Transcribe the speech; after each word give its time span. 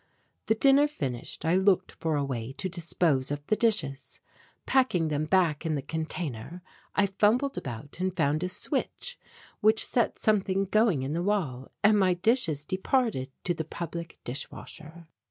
The 0.47 0.55
dinner 0.55 0.87
finished, 0.87 1.45
I 1.45 1.55
looked 1.55 1.91
for 1.91 2.15
a 2.15 2.25
way 2.25 2.53
to 2.53 2.67
dispose 2.67 3.29
of 3.29 3.45
the 3.45 3.55
dishes. 3.55 4.19
Packing 4.65 5.09
them 5.09 5.25
back 5.25 5.63
in 5.63 5.75
the 5.75 5.83
container 5.83 6.63
I 6.95 7.05
fumbled 7.05 7.55
about 7.55 7.99
and 7.99 8.17
found 8.17 8.41
a 8.43 8.49
switch 8.49 9.19
which 9.59 9.85
set 9.85 10.17
something 10.17 10.65
going 10.65 11.03
in 11.03 11.11
the 11.11 11.21
wall, 11.21 11.69
and 11.83 11.99
my 11.99 12.15
dishes 12.15 12.65
departed 12.65 13.29
to 13.43 13.53
the 13.53 13.63
public 13.63 14.17
dishwasher. 14.23 15.07